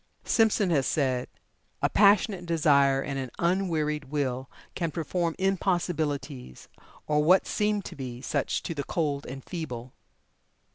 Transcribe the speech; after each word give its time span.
Simpson 0.25 0.71
has 0.71 0.87
said: 0.87 1.27
"A 1.83 1.87
passionate 1.87 2.47
desire 2.47 3.03
and 3.03 3.19
an 3.19 3.29
unwearied 3.37 4.05
will 4.05 4.49
can 4.73 4.89
perform 4.89 5.35
impossibilities, 5.37 6.67
or 7.05 7.23
what 7.23 7.45
seem 7.45 7.83
to 7.83 7.95
be 7.95 8.19
such 8.19 8.63
to 8.63 8.73
the 8.73 8.83
cold 8.83 9.27
and 9.27 9.45
feeble." 9.45 9.93